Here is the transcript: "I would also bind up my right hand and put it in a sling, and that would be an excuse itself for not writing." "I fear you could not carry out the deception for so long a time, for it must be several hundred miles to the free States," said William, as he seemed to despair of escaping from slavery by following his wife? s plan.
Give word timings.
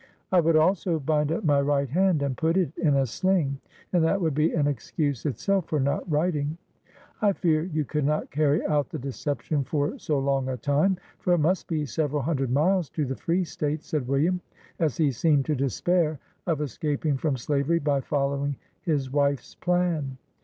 "I 0.31 0.39
would 0.39 0.55
also 0.55 0.97
bind 0.99 1.31
up 1.31 1.43
my 1.43 1.61
right 1.61 1.87
hand 1.87 2.23
and 2.23 2.35
put 2.35 2.57
it 2.57 2.75
in 2.75 2.95
a 2.95 3.05
sling, 3.05 3.59
and 3.93 4.03
that 4.03 4.19
would 4.19 4.33
be 4.33 4.51
an 4.51 4.65
excuse 4.65 5.27
itself 5.27 5.67
for 5.67 5.79
not 5.79 6.09
writing." 6.11 6.57
"I 7.21 7.33
fear 7.33 7.61
you 7.65 7.85
could 7.85 8.03
not 8.05 8.31
carry 8.31 8.65
out 8.65 8.89
the 8.89 8.97
deception 8.97 9.63
for 9.63 9.99
so 9.99 10.17
long 10.17 10.49
a 10.49 10.57
time, 10.57 10.97
for 11.19 11.33
it 11.35 11.37
must 11.37 11.67
be 11.67 11.85
several 11.85 12.23
hundred 12.23 12.49
miles 12.49 12.89
to 12.89 13.05
the 13.05 13.15
free 13.15 13.43
States," 13.43 13.85
said 13.89 14.07
William, 14.07 14.41
as 14.79 14.97
he 14.97 15.11
seemed 15.11 15.45
to 15.45 15.55
despair 15.55 16.17
of 16.47 16.61
escaping 16.61 17.15
from 17.15 17.37
slavery 17.37 17.77
by 17.77 18.01
following 18.01 18.55
his 18.81 19.11
wife? 19.11 19.37
s 19.41 19.53
plan. 19.53 20.17